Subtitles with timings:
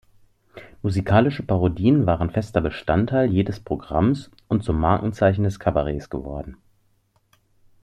[0.81, 6.57] Musikalische Parodien waren fester Bestandteil jedes Programms und zum Markenzeichen des Kabaretts geworden.